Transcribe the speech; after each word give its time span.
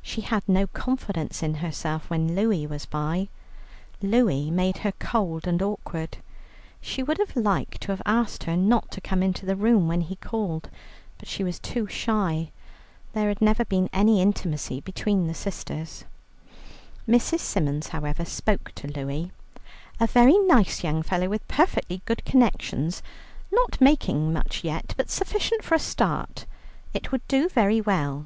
She 0.00 0.22
had 0.22 0.42
no 0.48 0.66
confidence 0.68 1.42
in 1.42 1.56
herself 1.56 2.08
when 2.08 2.34
Louie 2.34 2.66
was 2.66 2.86
by. 2.86 3.28
Louie 4.00 4.50
made 4.50 4.78
her 4.78 4.92
cold 4.92 5.46
and 5.46 5.60
awkward. 5.60 6.16
She 6.80 7.02
would 7.02 7.18
have 7.18 7.36
liked 7.36 7.82
to 7.82 7.92
have 7.92 8.00
asked 8.06 8.44
her 8.44 8.56
not 8.56 8.90
to 8.92 9.02
come 9.02 9.22
into 9.22 9.44
the 9.44 9.54
room 9.54 9.86
when 9.86 10.00
he 10.00 10.16
called, 10.16 10.70
but 11.18 11.28
she 11.28 11.44
was 11.44 11.58
too 11.58 11.86
shy; 11.88 12.52
there 13.12 13.28
had 13.28 13.42
never 13.42 13.66
been 13.66 13.90
any 13.92 14.22
intimacy 14.22 14.80
between 14.80 15.26
the 15.26 15.34
sisters. 15.34 16.06
Mrs. 17.06 17.40
Symons 17.40 17.88
however, 17.88 18.24
spoke 18.24 18.72
to 18.76 18.86
Louie. 18.86 19.30
"A 20.00 20.06
very 20.06 20.38
nice 20.38 20.82
young 20.82 21.02
fellow, 21.02 21.28
with 21.28 21.46
perfectly 21.48 22.00
good 22.06 22.24
connections, 22.24 23.02
not 23.52 23.78
making 23.78 24.32
much 24.32 24.64
yet, 24.64 24.94
but 24.96 25.10
sufficient 25.10 25.62
for 25.62 25.74
a 25.74 25.78
start. 25.78 26.46
It 26.94 27.12
would 27.12 27.28
do 27.28 27.50
very 27.50 27.82
well." 27.82 28.24